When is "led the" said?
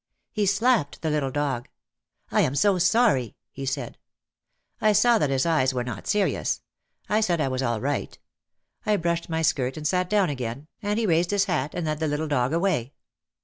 11.85-12.07